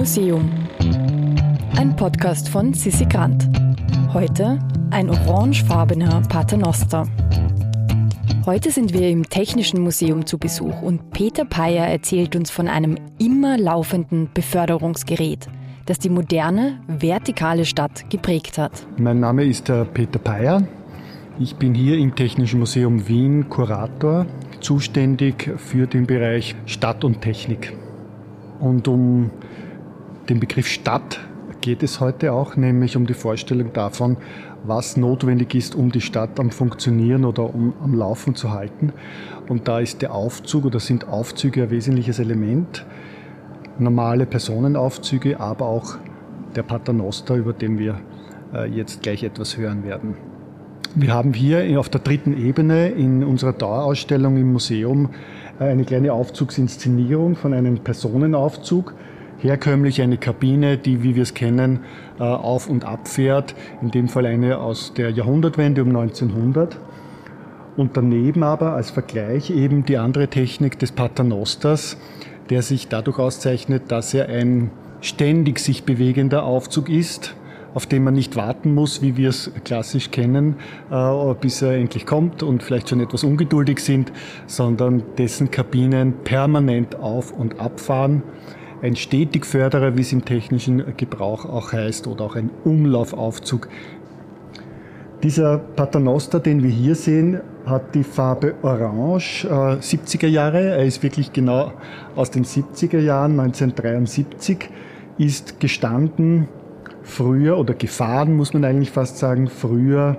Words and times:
Museum. 0.00 0.50
Ein 1.76 1.94
Podcast 1.94 2.48
von 2.48 2.72
Sissi 2.72 3.04
Grant. 3.04 3.46
Heute 4.14 4.58
ein 4.90 5.10
orangefarbener 5.10 6.22
Paternoster. 6.26 7.06
Heute 8.46 8.70
sind 8.70 8.94
wir 8.94 9.10
im 9.10 9.28
Technischen 9.28 9.82
Museum 9.82 10.24
zu 10.24 10.38
Besuch 10.38 10.80
und 10.80 11.10
Peter 11.10 11.44
Peyer 11.44 11.86
erzählt 11.86 12.34
uns 12.34 12.50
von 12.50 12.66
einem 12.66 12.96
immer 13.18 13.58
laufenden 13.58 14.30
Beförderungsgerät, 14.32 15.48
das 15.84 15.98
die 15.98 16.08
moderne, 16.08 16.80
vertikale 16.88 17.66
Stadt 17.66 18.08
geprägt 18.08 18.56
hat. 18.56 18.72
Mein 18.96 19.20
Name 19.20 19.44
ist 19.44 19.68
äh, 19.68 19.84
Peter 19.84 20.18
Peyer. 20.18 20.62
Ich 21.38 21.56
bin 21.56 21.74
hier 21.74 21.98
im 21.98 22.14
Technischen 22.14 22.58
Museum 22.58 23.06
Wien 23.06 23.50
Kurator, 23.50 24.24
zuständig 24.60 25.52
für 25.58 25.86
den 25.86 26.06
Bereich 26.06 26.56
Stadt 26.64 27.04
und 27.04 27.20
Technik. 27.20 27.74
Und 28.60 28.88
um 28.88 29.30
den 30.28 30.40
Begriff 30.40 30.66
Stadt 30.66 31.20
geht 31.60 31.82
es 31.82 32.00
heute 32.00 32.32
auch, 32.32 32.56
nämlich 32.56 32.96
um 32.96 33.06
die 33.06 33.14
Vorstellung 33.14 33.72
davon, 33.72 34.16
was 34.64 34.96
notwendig 34.96 35.54
ist, 35.54 35.74
um 35.74 35.90
die 35.90 36.00
Stadt 36.00 36.38
am 36.38 36.50
Funktionieren 36.50 37.24
oder 37.24 37.54
um 37.54 37.74
am 37.82 37.94
Laufen 37.94 38.34
zu 38.34 38.50
halten. 38.50 38.92
Und 39.48 39.68
da 39.68 39.80
ist 39.80 40.02
der 40.02 40.14
Aufzug 40.14 40.64
oder 40.64 40.80
sind 40.80 41.08
Aufzüge 41.08 41.64
ein 41.64 41.70
wesentliches 41.70 42.18
Element. 42.18 42.86
Normale 43.78 44.26
Personenaufzüge, 44.26 45.40
aber 45.40 45.66
auch 45.66 45.96
der 46.54 46.62
Paternoster, 46.62 47.36
über 47.36 47.52
den 47.52 47.78
wir 47.78 48.00
äh, 48.54 48.68
jetzt 48.68 49.02
gleich 49.02 49.22
etwas 49.22 49.56
hören 49.56 49.84
werden. 49.84 50.16
Wir 50.94 51.14
haben 51.14 51.32
hier 51.32 51.78
auf 51.78 51.88
der 51.88 52.00
dritten 52.00 52.36
Ebene 52.36 52.88
in 52.88 53.22
unserer 53.22 53.52
Dauerausstellung 53.52 54.36
im 54.36 54.52
Museum 54.52 55.10
äh, 55.58 55.64
eine 55.64 55.84
kleine 55.84 56.12
Aufzugsinszenierung 56.12 57.36
von 57.36 57.54
einem 57.54 57.78
Personenaufzug. 57.78 58.94
Herkömmlich 59.40 60.02
eine 60.02 60.18
Kabine, 60.18 60.76
die, 60.76 61.02
wie 61.02 61.14
wir 61.14 61.22
es 61.22 61.32
kennen, 61.32 61.80
äh, 62.18 62.22
auf 62.22 62.68
und 62.68 62.84
ab 62.84 63.08
fährt. 63.08 63.54
In 63.80 63.90
dem 63.90 64.08
Fall 64.08 64.26
eine 64.26 64.58
aus 64.58 64.92
der 64.94 65.10
Jahrhundertwende 65.10 65.82
um 65.82 65.88
1900. 65.88 66.78
Und 67.76 67.96
daneben 67.96 68.42
aber 68.42 68.72
als 68.72 68.90
Vergleich 68.90 69.50
eben 69.50 69.86
die 69.86 69.96
andere 69.96 70.28
Technik 70.28 70.78
des 70.78 70.92
Paternosters, 70.92 71.96
der 72.50 72.62
sich 72.62 72.88
dadurch 72.88 73.18
auszeichnet, 73.18 73.84
dass 73.88 74.12
er 74.12 74.28
ein 74.28 74.70
ständig 75.00 75.58
sich 75.58 75.84
bewegender 75.84 76.44
Aufzug 76.44 76.90
ist 76.90 77.34
auf 77.74 77.86
den 77.86 78.02
man 78.02 78.14
nicht 78.14 78.36
warten 78.36 78.74
muss, 78.74 79.02
wie 79.02 79.16
wir 79.16 79.28
es 79.28 79.50
klassisch 79.64 80.10
kennen, 80.10 80.56
äh, 80.90 81.34
bis 81.40 81.62
er 81.62 81.72
endlich 81.72 82.06
kommt 82.06 82.42
und 82.42 82.62
vielleicht 82.62 82.88
schon 82.88 83.00
etwas 83.00 83.24
ungeduldig 83.24 83.78
sind, 83.78 84.12
sondern 84.46 85.02
dessen 85.18 85.50
Kabinen 85.50 86.14
permanent 86.24 86.96
auf 86.96 87.32
und 87.32 87.60
abfahren. 87.60 88.22
Ein 88.82 88.96
Stetigförderer, 88.96 89.96
wie 89.96 90.00
es 90.00 90.12
im 90.12 90.24
technischen 90.24 90.96
Gebrauch 90.96 91.44
auch 91.44 91.72
heißt, 91.72 92.06
oder 92.06 92.24
auch 92.24 92.36
ein 92.36 92.50
Umlaufaufzug. 92.64 93.68
Dieser 95.22 95.58
Paternoster, 95.58 96.40
den 96.40 96.62
wir 96.62 96.70
hier 96.70 96.94
sehen, 96.94 97.40
hat 97.66 97.94
die 97.94 98.04
Farbe 98.04 98.54
Orange, 98.62 99.44
äh, 99.44 99.80
70er 99.80 100.28
Jahre. 100.28 100.62
Er 100.62 100.84
ist 100.84 101.02
wirklich 101.02 101.32
genau 101.32 101.72
aus 102.16 102.30
den 102.30 102.44
70er 102.44 103.00
Jahren, 103.00 103.32
1973, 103.32 104.70
ist 105.18 105.60
gestanden 105.60 106.48
früher 107.02 107.58
oder 107.58 107.74
gefahren, 107.74 108.36
muss 108.36 108.54
man 108.54 108.64
eigentlich 108.64 108.90
fast 108.90 109.18
sagen, 109.18 109.48
früher 109.48 110.16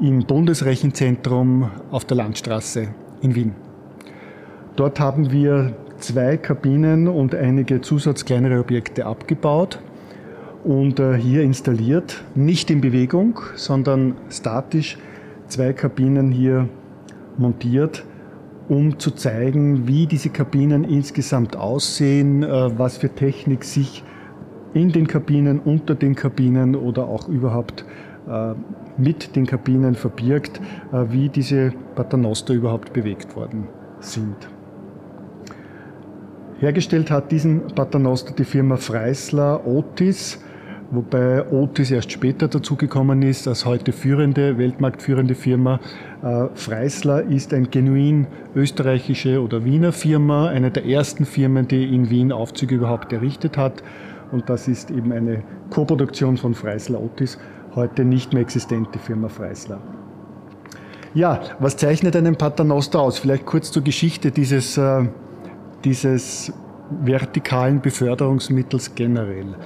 im 0.00 0.24
Bundesrechenzentrum 0.24 1.70
auf 1.90 2.06
der 2.06 2.16
Landstraße 2.16 2.88
in 3.20 3.34
Wien. 3.34 3.54
Dort 4.76 5.00
haben 5.00 5.30
wir 5.30 5.74
zwei 6.00 6.36
Kabinen 6.36 7.08
und 7.08 7.34
einige 7.34 7.80
zusatzkleinere 7.80 8.60
Objekte 8.60 9.06
abgebaut 9.06 9.80
und 10.64 11.00
äh, 11.00 11.14
hier 11.16 11.42
installiert, 11.42 12.22
nicht 12.34 12.70
in 12.70 12.80
Bewegung, 12.80 13.40
sondern 13.56 14.14
statisch 14.30 14.98
zwei 15.48 15.72
Kabinen 15.72 16.30
hier 16.30 16.68
montiert, 17.38 18.04
um 18.68 18.98
zu 18.98 19.10
zeigen, 19.12 19.86
wie 19.86 20.06
diese 20.06 20.30
Kabinen 20.30 20.84
insgesamt 20.84 21.56
aussehen, 21.56 22.42
äh, 22.42 22.78
was 22.78 22.98
für 22.98 23.08
Technik 23.08 23.64
sich 23.64 24.04
in 24.74 24.92
den 24.92 25.06
Kabinen, 25.06 25.60
unter 25.60 25.94
den 25.94 26.14
Kabinen 26.14 26.76
oder 26.76 27.08
auch 27.08 27.28
überhaupt 27.28 27.84
äh, 28.28 28.54
mit 28.96 29.34
den 29.34 29.46
Kabinen 29.46 29.94
verbirgt, 29.94 30.60
wie 30.92 31.28
diese 31.30 31.72
Paternoster 31.94 32.52
überhaupt 32.52 32.92
bewegt 32.92 33.34
worden 33.34 33.66
sind. 34.00 34.36
Hergestellt 36.60 37.10
hat 37.10 37.32
diesen 37.32 37.68
Paternoster 37.68 38.34
die 38.34 38.44
Firma 38.44 38.76
Freisler 38.76 39.66
Otis, 39.66 40.38
wobei 40.90 41.50
Otis 41.50 41.90
erst 41.90 42.12
später 42.12 42.48
dazugekommen 42.48 43.22
ist 43.22 43.48
als 43.48 43.64
heute 43.64 43.92
führende, 43.92 44.58
weltmarktführende 44.58 45.34
Firma. 45.34 45.80
Äh, 46.22 46.48
Freisler 46.52 47.22
ist 47.22 47.54
ein 47.54 47.70
genuin 47.70 48.26
österreichische 48.54 49.40
oder 49.40 49.64
Wiener 49.64 49.92
Firma, 49.92 50.48
eine 50.48 50.70
der 50.70 50.84
ersten 50.84 51.24
Firmen, 51.24 51.66
die 51.66 51.94
in 51.94 52.10
Wien 52.10 52.30
Aufzüge 52.30 52.74
überhaupt 52.74 53.10
errichtet 53.14 53.56
hat 53.56 53.82
und 54.30 54.50
das 54.50 54.68
ist 54.68 54.90
eben 54.90 55.12
eine 55.12 55.42
Koproduktion 55.70 56.36
von 56.36 56.52
Freisler 56.52 57.00
Otis, 57.00 57.38
heute 57.74 58.04
nicht 58.04 58.34
mehr 58.34 58.42
existente 58.42 58.98
Firma 58.98 59.30
Freisler. 59.30 59.80
Ja, 61.14 61.40
was 61.58 61.78
zeichnet 61.78 62.14
einen 62.16 62.36
Paternoster 62.36 63.00
aus? 63.00 63.18
Vielleicht 63.18 63.46
kurz 63.46 63.72
zur 63.72 63.82
Geschichte 63.82 64.30
dieses, 64.30 64.76
äh, 64.76 65.08
dieses 65.84 66.52
vertikalen 67.02 67.80
Beförderungsmittels 67.80 68.94
generell. 68.94 69.56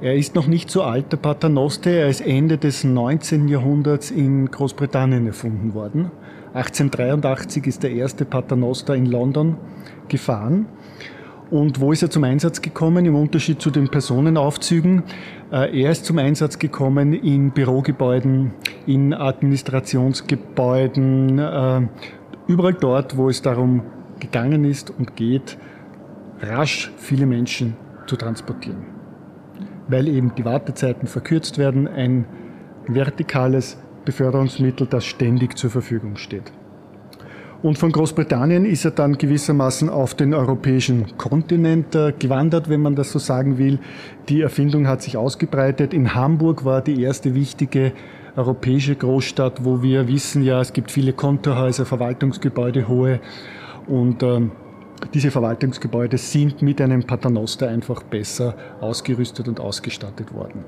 Er 0.00 0.14
ist 0.14 0.34
noch 0.34 0.46
nicht 0.46 0.70
so 0.70 0.82
alt, 0.82 1.12
der 1.12 1.18
Paternoster. 1.18 1.90
Er 1.90 2.08
ist 2.08 2.22
Ende 2.22 2.56
des 2.56 2.84
19. 2.84 3.48
Jahrhunderts 3.48 4.10
in 4.10 4.50
Großbritannien 4.50 5.26
erfunden 5.26 5.74
worden. 5.74 6.10
1883 6.54 7.66
ist 7.66 7.82
der 7.82 7.92
erste 7.92 8.24
Paternoster 8.24 8.94
in 8.94 9.04
London 9.06 9.56
gefahren. 10.08 10.66
Und 11.50 11.80
wo 11.80 11.92
ist 11.92 12.02
er 12.02 12.10
zum 12.10 12.24
Einsatz 12.24 12.62
gekommen? 12.62 13.04
Im 13.04 13.16
Unterschied 13.16 13.60
zu 13.60 13.70
den 13.70 13.88
Personenaufzügen. 13.88 15.02
Äh, 15.52 15.82
er 15.82 15.90
ist 15.90 16.06
zum 16.06 16.18
Einsatz 16.18 16.58
gekommen 16.58 17.12
in 17.12 17.50
Bürogebäuden, 17.50 18.52
in 18.86 19.12
Administrationsgebäuden, 19.12 21.38
äh, 21.38 21.82
überall 22.46 22.74
dort, 22.74 23.16
wo 23.16 23.28
es 23.28 23.42
darum 23.42 23.82
gegangen 24.20 24.64
ist 24.64 24.90
und 24.90 25.16
geht, 25.16 25.58
rasch 26.40 26.92
viele 26.96 27.26
Menschen 27.26 27.76
zu 28.06 28.16
transportieren. 28.16 28.84
Weil 29.88 30.08
eben 30.08 30.34
die 30.36 30.44
Wartezeiten 30.44 31.08
verkürzt 31.08 31.58
werden, 31.58 31.88
ein 31.88 32.26
vertikales 32.86 33.78
Beförderungsmittel, 34.04 34.86
das 34.86 35.04
ständig 35.04 35.56
zur 35.56 35.70
Verfügung 35.70 36.16
steht. 36.16 36.52
Und 37.62 37.76
von 37.76 37.92
Großbritannien 37.92 38.64
ist 38.64 38.86
er 38.86 38.90
dann 38.90 39.18
gewissermaßen 39.18 39.90
auf 39.90 40.14
den 40.14 40.32
europäischen 40.32 41.18
Kontinent 41.18 41.94
äh, 41.94 42.14
gewandert, 42.18 42.70
wenn 42.70 42.80
man 42.80 42.94
das 42.94 43.12
so 43.12 43.18
sagen 43.18 43.58
will. 43.58 43.78
Die 44.30 44.40
Erfindung 44.40 44.88
hat 44.88 45.02
sich 45.02 45.18
ausgebreitet. 45.18 45.92
In 45.92 46.14
Hamburg 46.14 46.64
war 46.64 46.80
die 46.80 47.02
erste 47.02 47.34
wichtige 47.34 47.92
europäische 48.34 48.94
Großstadt, 48.94 49.62
wo 49.64 49.82
wir 49.82 50.08
wissen, 50.08 50.42
ja, 50.42 50.60
es 50.60 50.72
gibt 50.72 50.90
viele 50.90 51.12
Kontohäuser, 51.12 51.84
Verwaltungsgebäude, 51.84 52.88
hohe. 52.88 53.20
Und 53.86 54.22
ähm, 54.22 54.52
diese 55.14 55.30
Verwaltungsgebäude 55.30 56.18
sind 56.18 56.62
mit 56.62 56.80
einem 56.80 57.02
Paternoster 57.04 57.68
einfach 57.68 58.02
besser 58.02 58.54
ausgerüstet 58.80 59.48
und 59.48 59.60
ausgestattet 59.60 60.32
worden. 60.34 60.64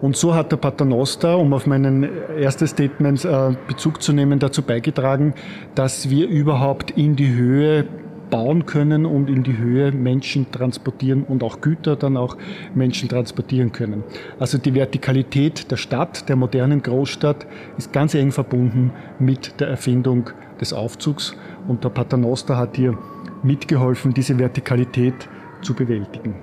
Und 0.00 0.16
so 0.16 0.34
hat 0.34 0.52
der 0.52 0.58
Paternoster, 0.58 1.38
um 1.38 1.54
auf 1.54 1.66
mein 1.66 2.08
erstes 2.38 2.70
Statement 2.70 3.24
äh, 3.24 3.56
Bezug 3.66 4.02
zu 4.02 4.12
nehmen, 4.12 4.38
dazu 4.38 4.62
beigetragen, 4.62 5.34
dass 5.74 6.10
wir 6.10 6.28
überhaupt 6.28 6.90
in 6.90 7.16
die 7.16 7.32
Höhe 7.32 7.86
bauen 8.30 8.66
können 8.66 9.06
und 9.06 9.30
in 9.30 9.44
die 9.44 9.56
Höhe 9.56 9.92
Menschen 9.92 10.50
transportieren 10.50 11.22
und 11.22 11.42
auch 11.42 11.60
Güter 11.60 11.96
dann 11.96 12.16
auch 12.16 12.36
Menschen 12.74 13.08
transportieren 13.08 13.72
können. 13.72 14.02
Also 14.38 14.58
die 14.58 14.74
Vertikalität 14.74 15.70
der 15.70 15.76
Stadt, 15.76 16.28
der 16.28 16.36
modernen 16.36 16.82
Großstadt, 16.82 17.46
ist 17.78 17.92
ganz 17.92 18.14
eng 18.14 18.32
verbunden 18.32 18.92
mit 19.18 19.60
der 19.60 19.68
Erfindung 19.68 20.30
des 20.60 20.72
Aufzugs 20.72 21.36
und 21.68 21.84
der 21.84 21.90
Paternoster 21.90 22.56
hat 22.56 22.76
hier 22.76 22.96
mitgeholfen, 23.42 24.14
diese 24.14 24.38
Vertikalität 24.38 25.28
zu 25.62 25.74
bewältigen. 25.74 26.36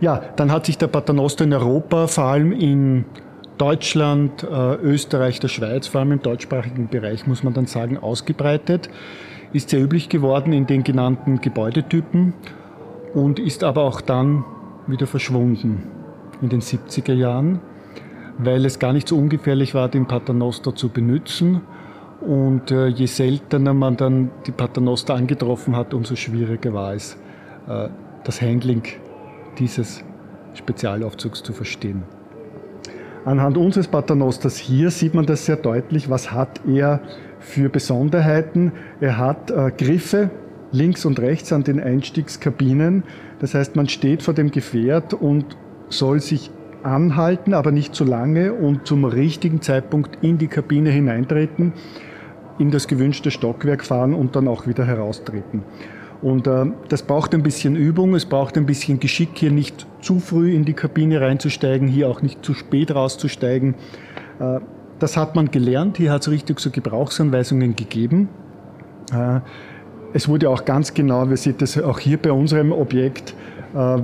Ja, 0.00 0.20
dann 0.36 0.52
hat 0.52 0.66
sich 0.66 0.76
der 0.78 0.88
Paternoster 0.88 1.44
in 1.44 1.52
Europa, 1.52 2.06
vor 2.06 2.24
allem 2.24 2.52
in 2.52 3.06
Deutschland, 3.58 4.42
äh, 4.42 4.74
Österreich, 4.74 5.40
der 5.40 5.48
Schweiz, 5.48 5.86
vor 5.86 6.00
allem 6.00 6.12
im 6.12 6.22
deutschsprachigen 6.22 6.88
Bereich, 6.88 7.26
muss 7.26 7.42
man 7.42 7.54
dann 7.54 7.66
sagen, 7.66 7.96
ausgebreitet. 7.96 8.90
Ist 9.52 9.70
sehr 9.70 9.82
üblich 9.82 10.08
geworden 10.08 10.52
in 10.52 10.66
den 10.66 10.82
genannten 10.84 11.40
Gebäudetypen 11.40 12.34
und 13.14 13.38
ist 13.38 13.64
aber 13.64 13.84
auch 13.84 14.02
dann 14.02 14.44
wieder 14.86 15.06
verschwunden 15.06 15.84
in 16.42 16.50
den 16.50 16.60
70er 16.60 17.14
Jahren, 17.14 17.60
weil 18.36 18.66
es 18.66 18.78
gar 18.78 18.92
nicht 18.92 19.08
so 19.08 19.16
ungefährlich 19.16 19.74
war, 19.74 19.88
den 19.88 20.06
Paternoster 20.06 20.74
zu 20.74 20.90
benutzen. 20.90 21.62
Und 22.26 22.72
äh, 22.72 22.88
je 22.88 23.06
seltener 23.06 23.72
man 23.72 23.96
dann 23.96 24.30
die 24.46 24.50
Paternoster 24.50 25.14
angetroffen 25.14 25.76
hat, 25.76 25.94
umso 25.94 26.16
schwieriger 26.16 26.72
war 26.74 26.92
es, 26.92 27.16
äh, 27.68 27.88
das 28.24 28.42
Handling 28.42 28.82
dieses 29.58 30.02
Spezialaufzugs 30.54 31.44
zu 31.44 31.52
verstehen. 31.52 32.02
Anhand 33.24 33.56
unseres 33.56 33.86
Paternosters 33.86 34.56
hier 34.56 34.90
sieht 34.90 35.14
man 35.14 35.26
das 35.26 35.46
sehr 35.46 35.56
deutlich. 35.56 36.10
Was 36.10 36.32
hat 36.32 36.60
er 36.66 37.00
für 37.38 37.68
Besonderheiten? 37.68 38.72
Er 39.00 39.18
hat 39.18 39.52
äh, 39.52 39.70
Griffe 39.70 40.30
links 40.72 41.04
und 41.04 41.20
rechts 41.20 41.52
an 41.52 41.62
den 41.62 41.80
Einstiegskabinen. 41.80 43.04
Das 43.38 43.54
heißt, 43.54 43.76
man 43.76 43.88
steht 43.88 44.24
vor 44.24 44.34
dem 44.34 44.50
Gefährt 44.50 45.14
und 45.14 45.56
soll 45.90 46.20
sich 46.20 46.50
anhalten, 46.82 47.54
aber 47.54 47.70
nicht 47.70 47.94
zu 47.94 48.04
lange 48.04 48.52
und 48.52 48.86
zum 48.86 49.04
richtigen 49.04 49.60
Zeitpunkt 49.60 50.24
in 50.24 50.38
die 50.38 50.48
Kabine 50.48 50.90
hineintreten, 50.90 51.72
in 52.58 52.70
das 52.70 52.88
gewünschte 52.88 53.30
Stockwerk 53.30 53.84
fahren 53.84 54.14
und 54.14 54.36
dann 54.36 54.48
auch 54.48 54.66
wieder 54.66 54.84
heraustreten. 54.84 55.62
Und 56.22 56.46
äh, 56.46 56.66
das 56.88 57.02
braucht 57.02 57.34
ein 57.34 57.42
bisschen 57.42 57.76
Übung, 57.76 58.14
es 58.14 58.24
braucht 58.24 58.56
ein 58.56 58.66
bisschen 58.66 59.00
Geschick, 59.00 59.30
hier 59.34 59.50
nicht 59.50 59.86
zu 60.00 60.18
früh 60.18 60.54
in 60.54 60.64
die 60.64 60.72
Kabine 60.72 61.20
reinzusteigen, 61.20 61.88
hier 61.88 62.08
auch 62.08 62.22
nicht 62.22 62.44
zu 62.44 62.54
spät 62.54 62.94
rauszusteigen. 62.94 63.74
Äh, 64.40 64.60
das 64.98 65.16
hat 65.16 65.36
man 65.36 65.50
gelernt, 65.50 65.98
hier 65.98 66.10
hat 66.10 66.22
es 66.22 66.30
richtig 66.30 66.58
so 66.58 66.70
Gebrauchsanweisungen 66.70 67.76
gegeben. 67.76 68.28
Äh, 69.12 69.40
es 70.14 70.28
wurde 70.28 70.48
auch 70.48 70.64
ganz 70.64 70.94
genau, 70.94 71.28
wir 71.28 71.36
sehen 71.36 71.56
das 71.58 71.80
auch 71.80 71.98
hier 71.98 72.16
bei 72.16 72.32
unserem 72.32 72.72
Objekt, 72.72 73.34
äh, 73.74 73.98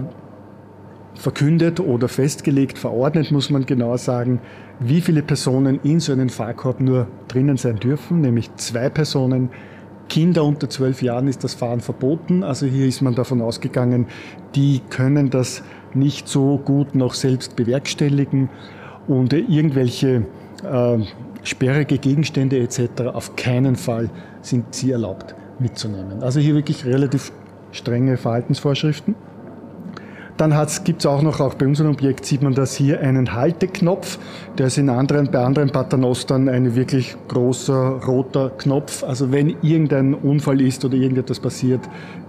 verkündet 1.23 1.79
oder 1.79 2.09
festgelegt, 2.09 2.79
verordnet, 2.79 3.31
muss 3.31 3.49
man 3.49 3.65
genau 3.65 3.97
sagen, 3.97 4.41
wie 4.81 5.01
viele 5.01 5.23
Personen 5.23 5.79
in 5.85 6.01
so 6.01 6.13
einem 6.13 6.29
Fahrkorb 6.29 6.81
nur 6.81 7.07
drinnen 7.29 7.57
sein 7.57 7.77
dürfen, 7.77 8.23
nämlich 8.23 8.53
zwei 8.57 8.89
Personen 8.89 9.51
Kinder 10.09 10.45
unter 10.45 10.69
zwölf 10.69 11.01
Jahren 11.01 11.29
ist 11.29 11.45
das 11.45 11.55
Fahren 11.55 11.81
verboten. 11.81 12.43
Also 12.43 12.67
hier 12.67 12.87
ist 12.87 13.03
man 13.03 13.15
davon 13.15 13.41
ausgegangen, 13.41 14.07
die 14.57 14.81
können 14.91 15.31
das 15.31 15.63
nicht 15.95 16.27
so 16.27 16.59
gut 16.59 16.97
noch 16.97 17.15
selbst 17.15 17.55
bewerkstelligen 17.55 18.51
und 19.07 19.33
irgendwelche 19.33 20.27
äh, 20.69 20.99
sperrige 21.45 21.99
Gegenstände 21.99 22.59
etc. 22.59 23.03
auf 23.13 23.37
keinen 23.37 23.77
Fall 23.77 24.11
sind 24.41 24.75
sie 24.75 24.91
erlaubt 24.91 25.37
mitzunehmen. 25.61 26.25
Also 26.25 26.41
hier 26.41 26.57
wirklich 26.57 26.85
relativ 26.85 27.31
strenge 27.71 28.17
Verhaltensvorschriften. 28.17 29.15
Dann 30.37 30.55
gibt 30.85 31.01
es 31.01 31.07
auch 31.07 31.23
noch, 31.23 31.41
auch 31.41 31.55
bei 31.55 31.67
unserem 31.67 31.91
Objekt 31.91 32.25
sieht 32.25 32.43
man 32.43 32.55
das 32.55 32.75
hier, 32.75 33.01
einen 33.01 33.35
Halteknopf. 33.35 34.19
Der 34.59 34.67
ist 34.67 34.79
in 34.79 34.89
anderen, 34.89 35.31
bei 35.31 35.39
anderen 35.39 35.71
Paternostern 35.71 36.49
ein 36.49 36.75
wirklich 36.75 37.17
großer 37.29 38.01
roter 38.07 38.51
Knopf. 38.51 39.05
Also 39.05 39.31
wenn 39.31 39.51
irgendein 39.63 40.15
Unfall 40.15 40.61
ist 40.61 40.85
oder 40.85 40.95
irgendetwas 40.95 41.39
passiert, 41.39 41.81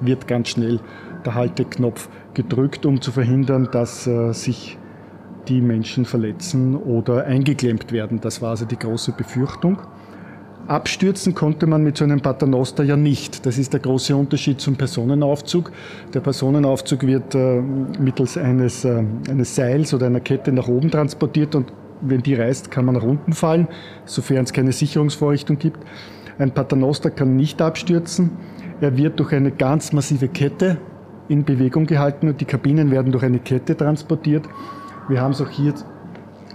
wird 0.02 0.28
ganz 0.28 0.50
schnell 0.50 0.80
der 1.26 1.36
Halteknopf 1.36 2.10
gedrückt, 2.34 2.86
um 2.86 3.02
zu 3.02 3.12
verhindern, 3.12 3.70
dass 3.72 4.06
äh, 4.06 4.34
sich 4.34 4.78
die 5.48 5.62
Menschen 5.62 6.06
verletzen 6.06 6.76
oder 6.76 7.26
eingeklemmt 7.26 7.92
werden. 7.92 8.22
Das 8.22 8.42
war 8.42 8.52
also 8.52 8.66
die 8.66 8.78
große 8.78 9.14
Befürchtung. 9.14 9.78
Abstürzen 10.68 11.36
konnte 11.36 11.68
man 11.68 11.83
mit 11.83 11.98
so 11.98 12.06
einem 12.06 12.21
Paternoster 12.21 12.83
ja 12.83 12.95
nicht. 12.95 13.45
Das 13.45 13.57
ist 13.57 13.74
der 13.74 13.81
große 13.81 14.15
Unterschied 14.15 14.62
zum 14.62 14.75
Personenaufzug. 14.75 15.71
Der 16.13 16.21
Personenaufzug 16.21 17.06
wird 17.06 17.36
äh, 17.36 17.62
mittels 18.00 18.38
eines, 18.38 18.86
äh, 18.86 19.04
eines 19.30 19.56
Seils 19.56 19.94
oder 19.94 20.06
einer 20.06 20.21
Kette 20.21 20.54
nach 20.54 20.69
oben 20.69 20.89
transportiert 20.89 21.56
und 21.56 21.74
wenn 22.01 22.21
die 22.21 22.36
reißt, 22.36 22.71
kann 22.71 22.86
man 22.86 22.95
nach 22.95 23.04
unten 23.04 23.33
fallen, 23.33 23.68
sofern 24.06 24.44
es 24.44 24.54
keine 24.54 24.71
Sicherungsvorrichtung 24.71 25.57
gibt. 25.57 25.80
Ein 26.38 26.51
Paternoster 26.51 27.12
kann 27.12 27.36
nicht 27.36 27.62
abstürzen. 27.62 28.31
Er 28.81 28.98
wird 28.98 29.19
durch 29.19 29.33
eine 29.33 29.51
ganz 29.51 29.94
massive 29.94 30.27
Kette 30.27 30.77
in 31.30 31.44
Bewegung 31.44 31.86
gehalten 31.86 32.27
und 32.27 32.42
die 32.42 32.45
Kabinen 32.45 32.92
werden 32.92 33.12
durch 33.12 33.24
eine 33.24 33.39
Kette 33.39 33.77
transportiert. 33.77 34.48
Wir 35.07 35.21
haben 35.21 35.31
es 35.31 35.42
auch 35.42 35.50
hier 35.50 35.74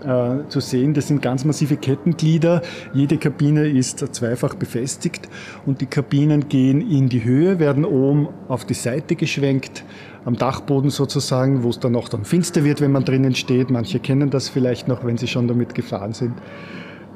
äh, 0.04 0.48
zu 0.48 0.60
sehen. 0.60 0.94
Das 0.94 1.08
sind 1.08 1.22
ganz 1.22 1.44
massive 1.44 1.76
Kettenglieder. 1.76 2.62
Jede 2.92 3.18
Kabine 3.18 3.66
ist 3.66 3.98
zweifach 4.14 4.54
befestigt 4.54 5.28
und 5.66 5.80
die 5.80 5.86
Kabinen 5.86 6.48
gehen 6.48 6.80
in 6.80 7.08
die 7.08 7.24
Höhe, 7.24 7.58
werden 7.58 7.84
oben 7.84 8.28
auf 8.48 8.64
die 8.64 8.74
Seite 8.74 9.16
geschwenkt, 9.16 9.84
am 10.24 10.36
Dachboden 10.36 10.90
sozusagen, 10.90 11.62
wo 11.62 11.70
es 11.70 11.80
dann 11.80 11.96
auch 11.96 12.08
dann 12.08 12.24
finster 12.24 12.64
wird, 12.64 12.80
wenn 12.80 12.92
man 12.92 13.04
drinnen 13.04 13.34
steht. 13.34 13.70
Manche 13.70 13.98
kennen 13.98 14.30
das 14.30 14.48
vielleicht 14.48 14.88
noch, 14.88 15.04
wenn 15.04 15.16
sie 15.16 15.26
schon 15.26 15.48
damit 15.48 15.74
gefahren 15.74 16.12
sind. 16.12 16.34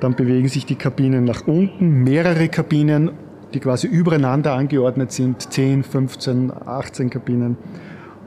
Dann 0.00 0.14
bewegen 0.14 0.49
sich 0.49 0.67
die 0.67 0.76
Kabinen 0.76 1.25
nach 1.25 1.46
unten, 1.46 2.02
mehrere 2.02 2.49
Kabinen, 2.49 3.12
die 3.55 3.61
quasi 3.61 3.87
übereinander 3.87 4.55
angeordnet 4.55 5.12
sind, 5.12 5.52
10, 5.52 5.82
15, 5.82 6.50
18 6.50 7.11
Kabinen 7.11 7.56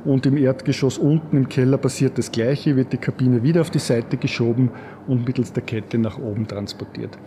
und 0.06 0.25
im 0.25 0.38
Erdgeschoss 0.38 0.98
unten 0.98 1.36
im 1.36 1.50
Keller 1.50 1.78
passiert 1.78 2.18
das 2.18 2.31
Gleiche, 2.31 2.75
wird 2.75 2.94
die 2.94 2.98
Kabine 2.98 3.44
wieder 3.44 3.62
auf 3.62 3.72
die 3.72 3.80
Seite 3.80 4.18
geschoben 4.18 4.69
und 5.07 5.28
mittels 5.28 5.52
der 5.52 5.63
Kette 5.63 5.98
nach 5.98 6.18
oben 6.18 6.48
transportiert. 6.48 7.18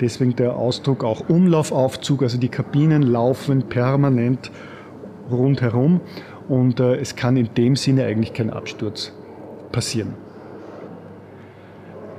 Deswegen 0.00 0.34
der 0.34 0.56
Ausdruck 0.56 1.04
auch 1.04 1.28
Umlaufaufzug, 1.28 2.22
also 2.22 2.38
die 2.38 2.48
Kabinen 2.48 3.02
laufen 3.02 3.64
permanent 3.68 4.50
rundherum 5.30 6.00
und 6.48 6.80
äh, 6.80 6.96
es 6.96 7.14
kann 7.14 7.36
in 7.36 7.50
dem 7.54 7.76
Sinne 7.76 8.06
eigentlich 8.06 8.32
kein 8.32 8.50
Absturz 8.50 9.12
passieren. 9.70 10.14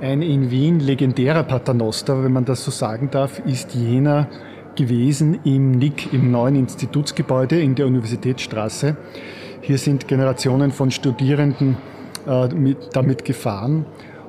Ein 0.00 0.22
in 0.22 0.50
Wien 0.50 0.80
legendärer 0.80 1.44
Paternoster, 1.44 2.24
wenn 2.24 2.32
man 2.32 2.44
das 2.44 2.64
so 2.64 2.70
sagen 2.70 3.10
darf, 3.10 3.40
ist 3.46 3.74
jener 3.74 4.28
gewesen 4.74 5.38
im 5.44 5.72
NIC, 5.72 6.12
im 6.12 6.30
neuen 6.30 6.56
Institutsgebäude 6.56 7.60
in 7.60 7.74
der 7.74 7.86
Universitätsstraße. 7.86 8.96
Hier 9.66 9.78
sind 9.78 10.08
Generationen 10.08 10.72
von 10.72 10.90
Studierenden 10.90 11.78
äh, 12.26 12.48
mit, 12.48 12.76
damit 12.92 13.24
gefahren. 13.24 13.86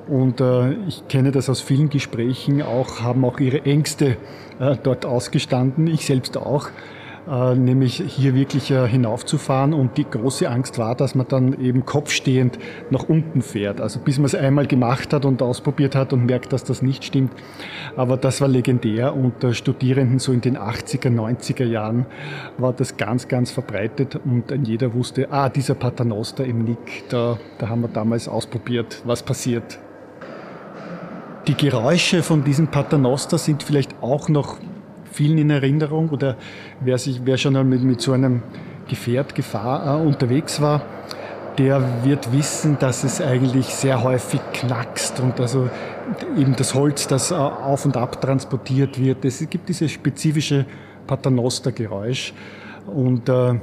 Und 0.08 0.40
äh, 0.40 0.72
ich 0.88 1.06
kenne 1.08 1.30
das 1.30 1.50
aus 1.50 1.60
vielen 1.60 1.90
Gesprächen 1.90 2.62
auch, 2.62 3.02
haben 3.02 3.22
auch 3.22 3.38
ihre 3.38 3.62
Ängste 3.66 4.16
äh, 4.58 4.76
dort 4.82 5.04
ausgestanden, 5.04 5.88
ich 5.88 6.06
selbst 6.06 6.38
auch. 6.38 6.70
Äh, 7.28 7.56
nämlich 7.56 7.96
hier 8.06 8.36
wirklich 8.36 8.70
äh, 8.70 8.86
hinaufzufahren. 8.86 9.74
Und 9.74 9.96
die 9.96 10.08
große 10.08 10.48
Angst 10.48 10.78
war, 10.78 10.94
dass 10.94 11.16
man 11.16 11.26
dann 11.26 11.60
eben 11.60 11.84
kopfstehend 11.84 12.58
nach 12.90 13.08
unten 13.08 13.42
fährt. 13.42 13.80
Also 13.80 13.98
bis 13.98 14.18
man 14.18 14.26
es 14.26 14.34
einmal 14.34 14.66
gemacht 14.66 15.12
hat 15.12 15.24
und 15.24 15.42
ausprobiert 15.42 15.96
hat 15.96 16.12
und 16.12 16.26
merkt, 16.26 16.52
dass 16.52 16.62
das 16.62 16.82
nicht 16.82 17.04
stimmt. 17.04 17.32
Aber 17.96 18.16
das 18.16 18.40
war 18.40 18.48
legendär. 18.48 19.16
Unter 19.16 19.54
Studierenden 19.54 20.20
so 20.20 20.32
in 20.32 20.40
den 20.40 20.56
80er, 20.56 21.08
90er 21.08 21.64
Jahren 21.64 22.06
war 22.58 22.72
das 22.72 22.96
ganz, 22.96 23.26
ganz 23.26 23.50
verbreitet. 23.50 24.20
Und 24.24 24.52
jeder 24.66 24.94
wusste, 24.94 25.32
ah, 25.32 25.48
dieser 25.48 25.74
Paternoster 25.74 26.44
im 26.44 26.62
Nick, 26.62 27.08
da, 27.08 27.38
da 27.58 27.68
haben 27.68 27.80
wir 27.80 27.88
damals 27.88 28.28
ausprobiert, 28.28 29.02
was 29.04 29.24
passiert. 29.24 29.80
Die 31.48 31.54
Geräusche 31.54 32.22
von 32.22 32.44
diesem 32.44 32.68
Paternoster 32.68 33.38
sind 33.38 33.64
vielleicht 33.64 34.00
auch 34.00 34.28
noch 34.28 34.58
vielen 35.16 35.38
in 35.38 35.50
Erinnerung 35.50 36.10
oder 36.10 36.36
wer, 36.80 36.98
sich, 36.98 37.22
wer 37.24 37.38
schon 37.38 37.68
mit, 37.68 37.82
mit 37.82 38.00
so 38.00 38.12
einem 38.12 38.42
Gefährt 38.86 39.34
Gefahr 39.34 39.98
äh, 39.98 40.06
unterwegs 40.06 40.60
war, 40.60 40.82
der 41.58 42.04
wird 42.04 42.32
wissen, 42.32 42.76
dass 42.78 43.02
es 43.02 43.20
eigentlich 43.20 43.66
sehr 43.66 44.02
häufig 44.02 44.40
knackst 44.52 45.20
und 45.20 45.40
also 45.40 45.70
eben 46.36 46.54
das 46.54 46.74
Holz, 46.74 47.08
das 47.08 47.30
äh, 47.30 47.34
auf 47.34 47.86
und 47.86 47.96
ab 47.96 48.20
transportiert 48.20 49.00
wird. 49.00 49.24
Es 49.24 49.48
gibt 49.48 49.68
dieses 49.70 49.90
spezifische 49.90 50.66
Paternoster-Geräusch 51.06 52.34
und 52.86 53.28
äh, 53.28 53.58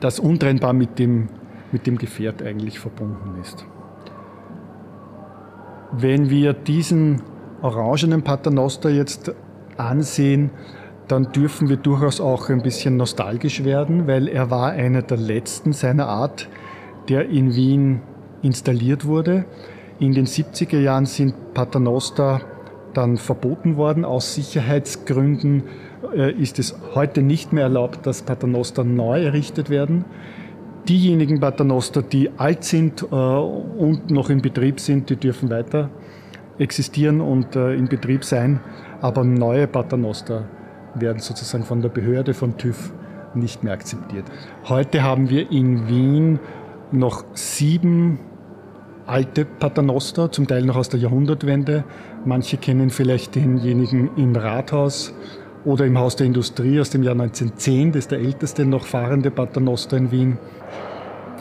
das 0.00 0.18
untrennbar 0.18 0.74
mit 0.74 0.98
dem, 0.98 1.28
mit 1.72 1.86
dem 1.86 1.96
Gefährt 1.96 2.42
eigentlich 2.42 2.78
verbunden 2.78 3.40
ist. 3.40 3.64
Wenn 5.92 6.28
wir 6.28 6.52
diesen 6.52 7.22
orangenen 7.62 8.22
Paternoster 8.22 8.90
jetzt 8.90 9.32
ansehen, 9.84 10.50
dann 11.08 11.32
dürfen 11.32 11.68
wir 11.68 11.76
durchaus 11.76 12.20
auch 12.20 12.48
ein 12.48 12.62
bisschen 12.62 12.96
nostalgisch 12.96 13.64
werden, 13.64 14.06
weil 14.06 14.28
er 14.28 14.50
war 14.50 14.70
einer 14.70 15.02
der 15.02 15.18
letzten 15.18 15.72
seiner 15.72 16.06
Art, 16.08 16.48
der 17.08 17.28
in 17.28 17.54
Wien 17.54 18.00
installiert 18.42 19.04
wurde. 19.04 19.44
In 19.98 20.12
den 20.12 20.26
70er 20.26 20.78
Jahren 20.78 21.06
sind 21.06 21.54
Paternoster 21.54 22.40
dann 22.94 23.16
verboten 23.16 23.76
worden. 23.76 24.04
Aus 24.04 24.34
Sicherheitsgründen 24.34 25.64
äh, 26.14 26.32
ist 26.32 26.58
es 26.58 26.74
heute 26.94 27.22
nicht 27.22 27.52
mehr 27.52 27.64
erlaubt, 27.64 28.06
dass 28.06 28.22
Paternoster 28.22 28.84
neu 28.84 29.22
errichtet 29.22 29.70
werden. 29.70 30.04
Diejenigen 30.88 31.40
Paternoster, 31.40 32.02
die 32.02 32.30
alt 32.38 32.64
sind 32.64 33.02
äh, 33.02 33.06
und 33.14 34.10
noch 34.10 34.30
in 34.30 34.42
Betrieb 34.42 34.80
sind, 34.80 35.10
die 35.10 35.16
dürfen 35.16 35.50
weiter 35.50 35.90
existieren 36.58 37.20
und 37.20 37.56
äh, 37.56 37.74
in 37.74 37.88
Betrieb 37.88 38.24
sein. 38.24 38.60
Aber 39.00 39.24
neue 39.24 39.66
Paternoster 39.66 40.44
werden 40.94 41.18
sozusagen 41.18 41.64
von 41.64 41.82
der 41.82 41.88
Behörde, 41.88 42.34
von 42.34 42.56
TÜV, 42.56 42.92
nicht 43.34 43.64
mehr 43.64 43.72
akzeptiert. 43.72 44.26
Heute 44.68 45.02
haben 45.02 45.30
wir 45.30 45.50
in 45.50 45.88
Wien 45.88 46.38
noch 46.90 47.24
sieben 47.34 48.20
alte 49.06 49.44
Paternoster, 49.44 50.30
zum 50.30 50.46
Teil 50.46 50.64
noch 50.64 50.76
aus 50.76 50.88
der 50.88 51.00
Jahrhundertwende. 51.00 51.84
Manche 52.24 52.56
kennen 52.56 52.90
vielleicht 52.90 53.34
denjenigen 53.34 54.10
im 54.16 54.36
Rathaus 54.36 55.14
oder 55.64 55.86
im 55.86 55.98
Haus 55.98 56.16
der 56.16 56.26
Industrie 56.26 56.80
aus 56.80 56.90
dem 56.90 57.02
Jahr 57.02 57.14
1910. 57.14 57.92
Das 57.92 58.00
ist 58.00 58.10
der 58.10 58.18
älteste 58.20 58.64
noch 58.64 58.86
fahrende 58.86 59.30
Paternoster 59.30 59.96
in 59.96 60.10
Wien. 60.10 60.38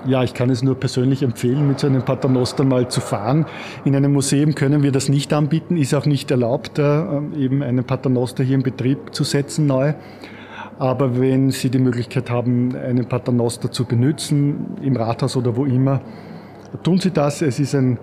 Ja, 0.05 0.23
ich 0.23 0.33
kann 0.33 0.49
es 0.49 0.63
nur 0.63 0.79
persönlich 0.79 1.23
empfehlen, 1.23 1.67
mit 1.67 1.79
so 1.79 1.87
einem 1.87 2.03
Paternoster 2.03 2.63
mal 2.63 2.87
zu 2.89 3.01
fahren. 3.01 3.45
In 3.85 3.95
einem 3.95 4.13
Museum 4.13 4.55
können 4.55 4.83
wir 4.83 4.91
das 4.91 5.09
nicht 5.09 5.33
anbieten, 5.33 5.77
ist 5.77 5.93
auch 5.93 6.05
nicht 6.05 6.31
erlaubt, 6.31 6.79
äh, 6.79 7.03
eben 7.37 7.61
einen 7.63 7.83
Paternoster 7.83 8.43
hier 8.43 8.55
in 8.55 8.63
Betrieb 8.63 9.13
zu 9.13 9.23
setzen 9.23 9.67
neu. 9.67 9.93
Aber 10.79 11.19
wenn 11.19 11.51
Sie 11.51 11.69
die 11.69 11.77
Möglichkeit 11.77 12.29
haben, 12.31 12.75
einen 12.75 13.05
Paternoster 13.05 13.71
zu 13.71 13.85
benutzen, 13.85 14.77
im 14.81 14.95
Rathaus 14.95 15.37
oder 15.37 15.55
wo 15.55 15.65
immer, 15.65 16.01
tun 16.83 16.99
Sie 16.99 17.11
das. 17.11 17.41
Es 17.41 17.59
ist 17.59 17.75
ein 17.75 17.99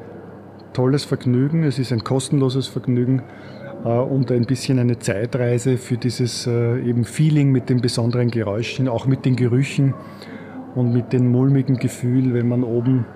tolles 0.72 1.04
Vergnügen, 1.04 1.64
es 1.64 1.78
ist 1.78 1.92
ein 1.92 2.04
kostenloses 2.04 2.68
Vergnügen 2.68 3.22
äh, 3.84 3.88
und 3.88 4.30
ein 4.30 4.44
bisschen 4.44 4.78
eine 4.78 4.98
Zeitreise 4.98 5.76
für 5.76 5.96
dieses 5.96 6.46
äh, 6.46 6.80
eben 6.80 7.04
Feeling 7.04 7.50
mit 7.50 7.68
den 7.68 7.80
besonderen 7.80 8.30
Geräuschen, 8.30 8.86
auch 8.88 9.06
mit 9.06 9.24
den 9.24 9.34
Gerüchen 9.34 9.94
und 10.74 10.92
mit 10.92 11.12
dem 11.12 11.30
mulmigen 11.30 11.76
Gefühl, 11.76 12.34
wenn 12.34 12.48
man 12.48 12.64
oben 12.64 13.06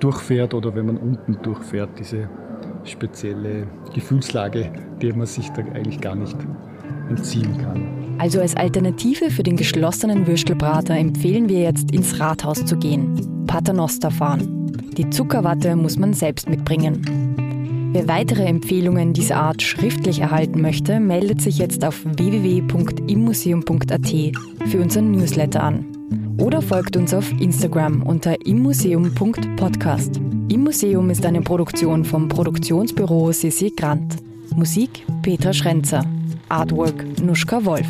durchfährt 0.00 0.54
oder 0.54 0.74
wenn 0.74 0.86
man 0.86 0.96
unten 0.96 1.38
durchfährt, 1.42 1.90
diese 1.98 2.28
spezielle 2.84 3.66
Gefühlslage, 3.94 4.70
der 5.00 5.16
man 5.16 5.26
sich 5.26 5.48
da 5.50 5.62
eigentlich 5.74 6.00
gar 6.00 6.14
nicht 6.14 6.36
entziehen 7.08 7.56
kann. 7.58 7.82
Also 8.18 8.40
als 8.40 8.56
Alternative 8.56 9.30
für 9.30 9.42
den 9.42 9.56
geschlossenen 9.56 10.26
Würstelbrater 10.26 10.94
empfehlen 10.94 11.48
wir 11.48 11.60
jetzt 11.60 11.92
ins 11.92 12.20
Rathaus 12.20 12.64
zu 12.64 12.76
gehen, 12.76 13.44
Paternoster 13.46 14.10
fahren. 14.10 14.72
Die 14.96 15.10
Zuckerwatte 15.10 15.76
muss 15.76 15.98
man 15.98 16.12
selbst 16.12 16.48
mitbringen. 16.48 17.90
Wer 17.92 18.08
weitere 18.08 18.44
Empfehlungen 18.44 19.12
dieser 19.12 19.36
Art 19.36 19.62
schriftlich 19.62 20.20
erhalten 20.20 20.60
möchte, 20.60 21.00
meldet 21.00 21.40
sich 21.40 21.58
jetzt 21.58 21.84
auf 21.84 22.04
www.immuseum.at 22.04 24.12
für 24.66 24.80
unseren 24.80 25.12
Newsletter 25.12 25.62
an. 25.62 25.93
Oder 26.38 26.60
folgt 26.60 26.96
uns 26.96 27.14
auf 27.14 27.30
Instagram 27.40 28.02
unter 28.02 28.44
immuseum.podcast. 28.44 30.16
Im 30.48 30.64
Museum 30.64 31.10
ist 31.10 31.24
eine 31.24 31.42
Produktion 31.42 32.04
vom 32.04 32.28
Produktionsbüro 32.28 33.32
Sissi 33.32 33.70
Grant. 33.70 34.16
Musik 34.54 35.04
Petra 35.22 35.52
Schrenzer. 35.52 36.04
Artwork 36.48 37.20
Nuschka 37.20 37.64
Wolf. 37.64 37.86